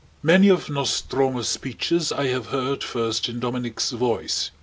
Many 0.23 0.49
of 0.49 0.67
Nostromo's 0.67 1.47
speeches 1.47 2.11
I 2.11 2.25
have 2.25 2.47
heard 2.47 2.83
first 2.83 3.29
in 3.29 3.39
Dominic's 3.39 3.91
voice. 3.91 4.49